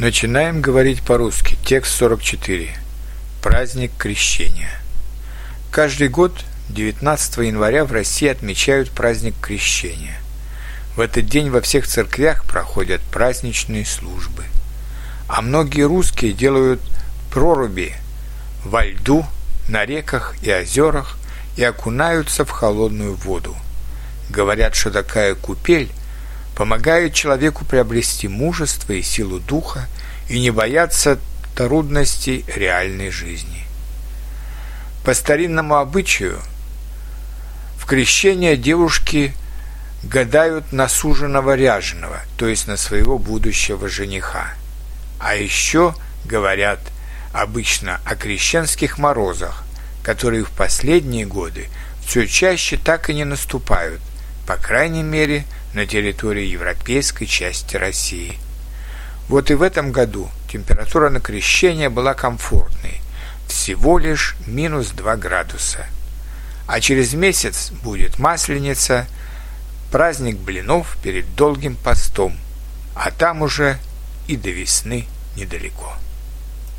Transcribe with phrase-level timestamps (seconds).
[0.00, 1.58] Начинаем говорить по-русски.
[1.62, 2.70] Текст 44.
[3.42, 4.70] Праздник Крещения.
[5.70, 10.16] Каждый год 19 января в России отмечают праздник Крещения.
[10.96, 14.44] В этот день во всех церквях проходят праздничные службы.
[15.28, 16.80] А многие русские делают
[17.30, 17.92] проруби
[18.64, 19.26] во льду,
[19.68, 21.18] на реках и озерах
[21.58, 23.54] и окунаются в холодную воду.
[24.30, 25.90] Говорят, что такая купель
[26.60, 29.88] помогает человеку приобрести мужество и силу духа
[30.28, 31.18] и не бояться
[31.56, 33.64] трудностей реальной жизни.
[35.02, 36.38] По старинному обычаю
[37.78, 39.32] в крещение девушки
[40.02, 44.52] гадают на суженого ряженого, то есть на своего будущего жениха.
[45.18, 45.94] А еще
[46.26, 46.80] говорят
[47.32, 49.64] обычно о крещенских морозах,
[50.02, 51.68] которые в последние годы
[52.04, 54.02] все чаще так и не наступают,
[54.46, 58.38] по крайней мере, на территории европейской части России.
[59.28, 63.00] Вот и в этом году температура на крещение была комфортной,
[63.46, 65.86] всего лишь минус 2 градуса.
[66.66, 69.06] А через месяц будет Масленица,
[69.90, 72.36] праздник блинов перед долгим постом,
[72.94, 73.78] а там уже
[74.26, 75.94] и до весны недалеко.